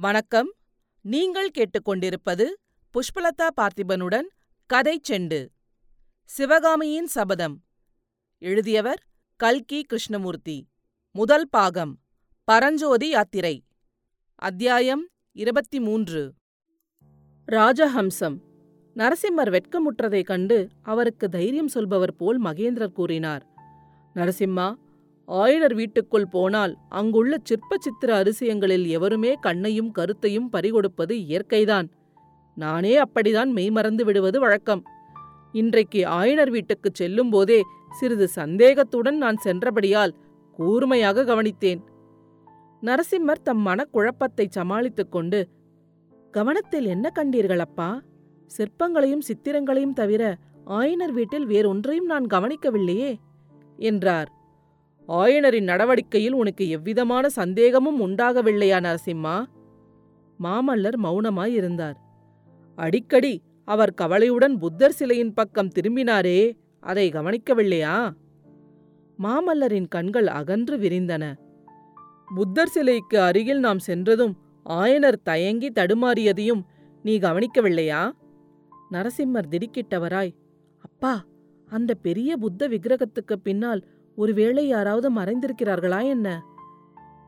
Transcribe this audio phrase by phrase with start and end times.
[0.00, 0.54] வணக்கம்.
[1.00, 2.44] நீங்கள் கேட்டுக்கொண்டிருப்பது
[2.94, 4.26] புஷ்பலதா பார்த்திபனுடன்
[4.66, 5.48] கதை செண்டு.
[6.24, 7.62] சிவகாமியின் சபதம்.
[8.38, 9.06] எழுதியவர்
[9.36, 10.68] கல்கி கிருஷ்ணமூர்த்தி.
[11.10, 11.98] முதல் பாகம்.
[12.44, 13.64] பரஞ்சோதி யாத்திரை.
[14.34, 16.34] அத்தியாயம் இருபத்தி மூன்று
[17.46, 18.38] ராஜஹம்சம்.
[18.94, 23.46] நரசிம்மர் வெட்கமுற்றதைக் கண்டு அவருக்கு தைரியம் சொல்பவர் போல் மகேந்திரர் கூறினார்
[24.14, 24.74] நரசிம்மா
[25.28, 31.90] ஆயனர் வீட்டுக்குள் போனால் அங்குள்ள சிற்ப சித்திர அரிசியங்களில் எவருமே கண்ணையும் கருத்தையும் பறிகொடுப்பது இயற்கைதான்.
[32.54, 34.82] நானே அப்படிதான் மெய்மறந்து விடுவது வழக்கம்.
[35.52, 40.14] இன்றைக்கு ஆயனர் வீட்டுக்குச் செல்லும்போதே சிறிது சந்தேகத்துடன் நான் சென்றபடியால்
[40.52, 41.82] கூர்மையாக கவனித்தேன்.
[42.82, 45.48] நரசிம்மர் தம் மனக்குழப்பத்தை சமாளித்துக் கொண்டு
[46.30, 48.02] கவனத்தில் என்ன கண்டீர்கள் அப்பா
[48.58, 53.14] சிற்பங்களையும் சித்திரங்களையும் தவிர ஆயனர் வீட்டில் வேறொன்றையும் நான் கவனிக்கவில்லையே?
[53.76, 54.37] என்றார்.
[55.08, 59.44] ஆயனரின் நடவடிக்கையில் உனக்கு எவ்விதமான சந்தேகமும் உண்டாகவில்லையா நரசிம்மா?
[60.40, 61.96] மாமல்லர் மௌனமாய் இருந்தார்.
[62.74, 68.14] அடிக்கடி அவர் கவலையுடன் புத்தர் சிலையின் பக்கம் திரும்பினாரே அதை கவனிக்கவில்லையா?
[69.18, 71.34] மாமல்லரின் கண்கள் அகன்று விரிந்தன.
[72.34, 74.34] புத்தர் சிலைக்கு அருகில் நாம் சென்றதும்
[74.66, 76.62] ஆயனர் தயங்கி தடுமாறியதையும்
[77.02, 78.10] நீ கவனிக்கவில்லையா?
[78.90, 80.32] நரசிம்மர் திடுக்கிட்டவராய்
[80.78, 81.24] அப்பா
[81.68, 83.84] அந்த பெரிய புத்த விக்கிரகத்துக்கு பின்னால்
[84.18, 86.28] ஒருவேளை யாராவது மறைந்திருக்கிறார்களா என்ன?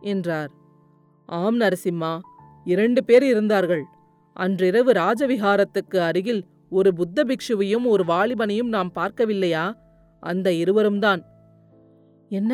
[0.00, 0.50] என்றார்.
[1.26, 2.12] ஆம் நரசிம்மா
[2.64, 3.84] இரண்டு பேர் இருந்தார்கள்.
[4.36, 9.64] அன்றிரவு ராஜவிகாரத்துக்கு அருகில் ஒரு புத்த பிக்ஷுவையும் ஒரு வாலிபனையும் நாம் பார்க்கவில்லையா?
[10.22, 11.22] அந்த இருவரும்தான்
[12.28, 12.52] என்ன?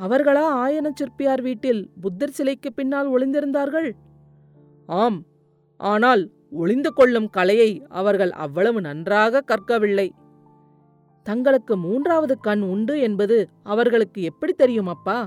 [0.00, 3.90] அவர்களா ஆயன சிற்பியார் வீட்டில் புத்தர் சிலைக்கு பின்னால் ஒளிந்திருந்தார்கள்?
[4.86, 5.20] ஆம்
[5.80, 10.08] ஆனால் ஒளிந்து கொள்ளும் கலையை அவர்கள் அவ்வளவு நன்றாக கற்கவில்லை.
[11.28, 13.36] தங்களுக்கு மூன்றாவது கண் உண்டு என்பது
[13.72, 15.18] அவர்களுக்கு எப்படி தெரியும் அப்பா?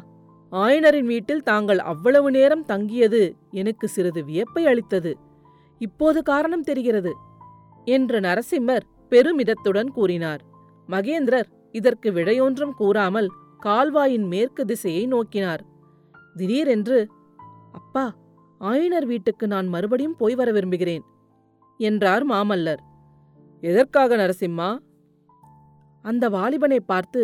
[0.51, 3.21] ஆயனரின் வீட்டில் தாங்கள் அவ்வளவு நேரம் தங்கியது
[3.61, 5.11] எனக்கு சிறிது வியப்பை அளித்தது.
[5.81, 7.11] இப்போது காரணம் தெரிகிறது
[7.87, 10.41] என்று நரசிம்மர் பெருமிதத்துடன் கூறினார்.
[10.89, 15.61] மகேந்திரர் இதற்கு விடையொன்றும் கூறாமல் கால்வாயின் மேற்கு திசையை நோக்கினார்.
[16.35, 16.99] திடீரென்று
[17.79, 18.05] அப்பா
[18.61, 21.03] ஆயனர் வீட்டுக்கு நான் மறுபடியும் போய் வர விரும்புகிறேன்
[21.79, 22.81] என்றார் மாமல்லர்.
[23.63, 24.69] எதற்காக நரசிம்மா?
[26.01, 27.21] அந்த வாலிபனை பார்த்து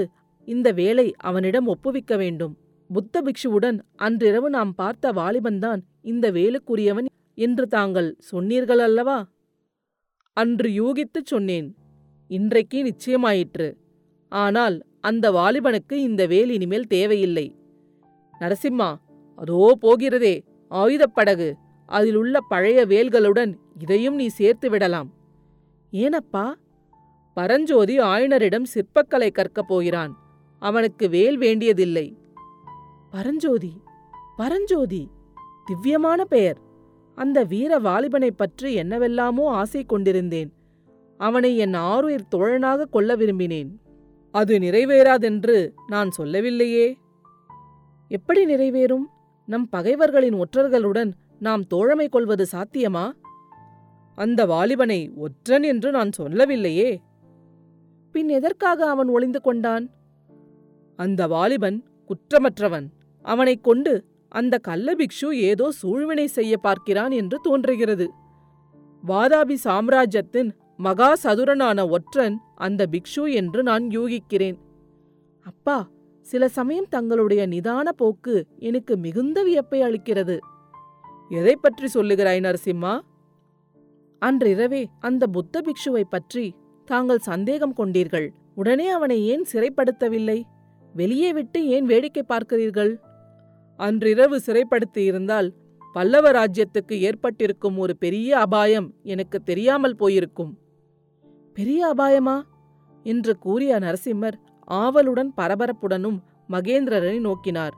[0.47, 2.53] இந்த வேலை அவனிடம் ஒப்புவிக்க வேண்டும்.
[2.89, 9.17] புத்த பிக்ஷுவுடன் அன்றிரவு நாம் பார்த்த வாலிபன்தான் இந்த வேலுக்குரியவன் என்று தாங்கள் சொன்னீர்கள் அல்லவா
[10.33, 11.67] அன்று யூகித்துச் சொன்னேன்
[12.27, 13.67] இன்றைக்கு நிச்சயமாயிற்று.
[14.31, 17.55] ஆனால் அந்த வாலிபனுக்கு இந்த வேல் இனிமேல் தேவையில்லை.
[18.33, 18.89] நரசிம்மா
[19.35, 20.35] அதோ போகிறதே
[20.71, 21.49] ஆயுதப்படகு
[21.85, 25.09] அதிலுள்ள பழைய வேல்களுடன் இதையும் நீ சேர்த்து விடலாம்.
[25.93, 26.45] ஏனப்பா?
[27.37, 30.17] பரஞ்சோதி ஆயனரிடம் சிற்பக்கலை கற்கப் போகிறான்.
[30.59, 32.17] அவனுக்கு வேல் வேண்டியதில்லை.
[33.09, 33.81] பரஞ்சோதி
[34.37, 35.09] பரஞ்சோதி
[35.65, 36.57] திவ்யமான பெயர்.
[37.15, 40.53] அந்த வீர வாலிபனைப் பற்றி என்னவெல்லாமோ ஆசை கொண்டிருந்தேன்.
[41.17, 43.69] அவனை என் ஆறுயிர் தோழனாக கொள்ள விரும்பினேன்.
[44.31, 46.97] அது நிறைவேறாதென்று நான் சொல்லவில்லையே.
[48.07, 49.05] எப்படி நிறைவேறும்?
[49.45, 53.11] நம் பகைவர்களின் ஒற்றர்களுடன் நாம் தோழமை கொள்வது சாத்தியமா?
[54.15, 57.01] அந்த வாலிபனை ஒற்றன் என்று நான் சொல்லவில்லையே.
[58.11, 59.89] பின் எதற்காக அவன் ஒளிந்து கொண்டான்?
[60.95, 62.87] அந்த வாலிபன் குற்றமற்றவன்.
[63.21, 68.11] அவனைக் கொண்டு அந்த கள்ளபிக்ஷு ஏதோ சூழ்வினை செய்ய பார்க்கிறான் என்று தோன்றுகிறது.
[69.07, 74.57] வாதாபி சாம்ராஜ்யத்தின் மகா சதுரனான ஒற்றன் அந்த பிக்ஷு என்று நான் யூகிக்கிறேன்.
[75.43, 75.89] அப்பா
[76.21, 80.37] சில சமயம் தங்களுடைய நிதான போக்கு எனக்கு மிகுந்த வியப்பை அளிக்கிறது.
[81.29, 82.99] எதை பற்றி சொல்லுகிறாய் நரசிம்மா?
[84.19, 86.55] அன்றிரவே அந்த புத்த பிக்ஷுவை பற்றி
[86.87, 88.27] தாங்கள் சந்தேகம் கொண்டீர்கள்.
[88.55, 90.41] உடனே அவனை ஏன் சிறைப்படுத்தவில்லை?
[90.93, 92.99] வெளியே விட்டு ஏன் வேடிக்கை பார்க்கிறீர்கள்?
[93.79, 95.49] அன்றிரவு சிறைப்படுத்தியிருந்தால்
[95.93, 100.57] பல்லவ ராஜ்யத்துக்கு ஏற்பட்டிருக்கும் ஒரு பெரிய அபாயம் எனக்கு தெரியாமல் போயிருக்கும்.
[101.53, 102.41] பெரிய அபாயமா?
[103.03, 107.75] என்று கூறிய நரசிம்மர் ஆவலுடன் பரபரப்புடனும் மகேந்திரரை நோக்கினார்.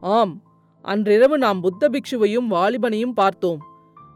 [0.00, 0.34] ஆம்
[0.82, 3.60] அன்றிரவு நாம் புத்த பிக்ஷுவையும் வாலிபனையும் பார்த்தோம்.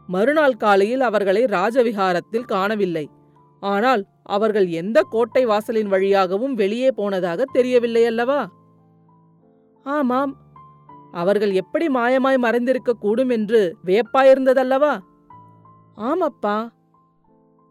[0.07, 3.09] மறுநாள் காலையில் அவர்களை ராஜவிகாரத்தில் காணவில்லை.
[3.65, 8.39] ஆனால் அவர்கள் எந்த கோட்டை வாசலின் வழியாகவும் வெளியே போனதாக தெரியவில்லை அல்லவா?
[9.85, 10.33] ஆமாம்.
[11.11, 14.93] அவர்கள் எப்படி மாயமாய் மறைந்திருக்க கூடும் என்று வியப்பாயிருந்ததல்லவா?
[15.97, 16.55] ஆமப்பா.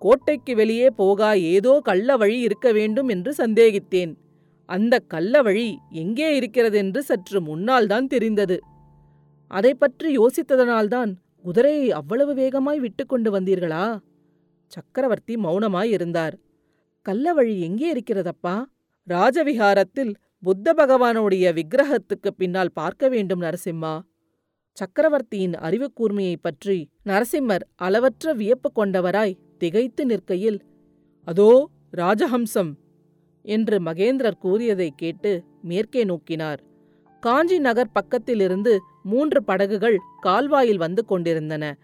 [0.03, 4.13] கோட்டைக்கு வெளியே போகா ஏதோ கள்ள வழி இருக்க வேண்டும் என்று சந்தேகித்தேன்.
[4.69, 8.57] அந்த கள்ள வழி எங்கே இருக்கிறதென்று சற்று முன்னால்தான் தெரிந்தது.
[9.51, 11.11] அதை பற்றி யோசித்ததனால்தான்
[11.43, 13.85] குதிரையை அவ்வளவு வேகமாய் விட்டுக்கொண்டு வந்தீர்களா?
[14.75, 16.33] சக்கரவர்த்தி மௌனமாயிருந்தார்.
[17.09, 18.65] கள்ளவழி எங்கே இருக்கிறதப்பா?
[19.09, 24.01] ராஜவிகாரத்தில் புத்த பகவானுடைய விக்கிரகத்துக்கு பின்னால் பார்க்க வேண்டும் நரசிம்மா.
[24.73, 30.61] சக்கரவர்த்தியின் அறிவு கூர்மையைப் பற்றி நரசிம்மர் அளவற்ற வியப்பு கொண்டவராய் திகைத்து நிற்கையில்
[31.25, 32.73] அதோ ராஜஹம்சம்
[33.43, 36.59] என்று மகேந்திரர் கூறியதைக் கேட்டு மேற்கே நோக்கினார்.
[37.21, 41.79] காஞ்சி நகர் பக்கத்திலிருந்து மூன்று படகுகள் கால்வாயில் வந்து கொண்டிருந்தன.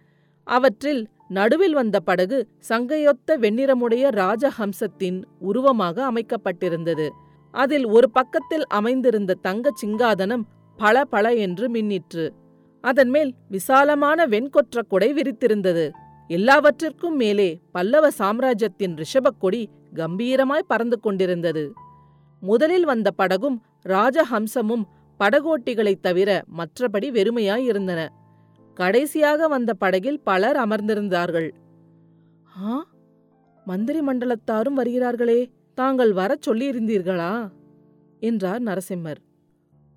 [0.45, 7.09] அவற்றில் நடுவில் வந்த படகு சங்கையொத்த வெண்ணிறமுடைய ராஜஹம்சத்தின் உருவமாக அமைக்கப்பட்டிருந்தது.
[7.51, 10.43] அதில் ஒரு பக்கத்தில் அமைந்திருந்த தங்கச் சிங்காதனம்
[10.77, 12.31] பள பள என்று மின்னிற்று.
[12.81, 15.91] அதன் மேல் விசாலமான வெண்கொற்ற கொடை விரித்திருந்தது.
[16.29, 21.73] எல்லாவற்றிற்கும் மேலே பல்லவ சாம்ராஜ்யத்தின் ரிஷபக்கொடி கம்பீரமாய் பறந்து கொண்டிருந்தது.
[22.41, 24.83] முதலில் வந்த படகும் ராஜஹம்சமும்
[25.19, 28.13] படகோட்டிகளைத் தவிர மற்றபடி வெறுமையாய் இருந்தன.
[28.81, 31.51] கடைசியாக வந்த படகில் பலர் அமர்ந்திருந்தார்கள்.
[32.67, 32.87] ஆ?
[33.65, 37.51] மந்திரி மண்டலத்தாரும் வருகிறார்களே தாங்கள் வரச் சொல்லியிருந்தீர்களா?
[38.21, 39.17] என்றார் நரசிம்மர்.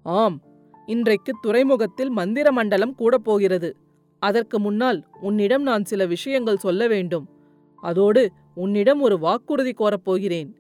[0.04, 0.42] ஆம்
[0.86, 3.76] இன்றைக்கு துறைமுகத்தில் மந்திர மண்டலம் கூடப் போகிறது.
[4.20, 7.30] அதற்கு முன்னால் உன்னிடம் நான் சில விஷயங்கள் சொல்ல வேண்டும்.
[7.76, 10.54] அதோடு உன்னிடம் ஒரு வாக்குறுதி கோரப்போகிறேன்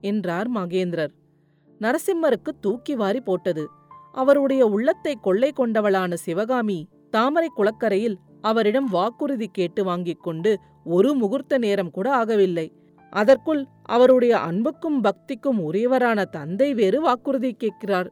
[0.00, 1.14] என்றார் மகேந்திரர்.
[1.80, 3.68] நரசிம்மருக்கு தூக்கி வாரி போட்டது.
[4.12, 11.90] அவருடைய உள்ளத்தை கொள்ளை கொண்டவளான சிவகாமி தாமரை குளக்கரையில் அவரிடம் வாக்குறுதி கேட்டு வாங்கிக் கொண்டு ஒரு முகூர்த்த நேரம்
[11.90, 12.66] கூட ஆகவில்லை.
[13.12, 18.10] அதற்குள் அவருடைய அன்புக்கும் பக்திக்கும் உரியவரான தந்தை வேறு வாக்குறுதி கேட்கிறார்.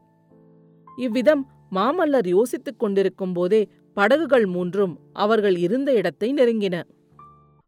[0.97, 6.83] இவ்விதம் மாமல்லர் யோசித்துக் கொண்டிருக்கும் போதே படகுகள் மூன்றும் அவர்கள் இருந்த இடத்தை நெருங்கின.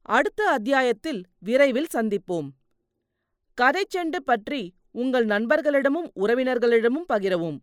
[0.01, 2.49] அடுத்த அத்தியாயத்தில் விரைவில் சந்திப்போம்.
[3.57, 7.57] கதைச்செண்டு பற்றி உங்கள் நண்பர்களிடமும் உறவினர்களிடமும் பகிரவும்.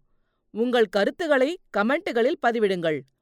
[0.50, 3.00] உங்கள் கருத்துக்களை கமெண்ட்டுகளில் பதிவிடுங்கள்.